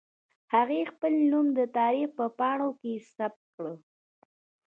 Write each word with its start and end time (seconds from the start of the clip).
هغې 0.53 0.81
خپل 0.91 1.13
نوم 1.31 1.47
د 1.59 1.61
تاريخ 1.77 2.07
په 2.17 2.25
پاڼو 2.39 2.69
کې 2.81 2.93
ثبت 3.15 3.43
کړ. 3.55 3.67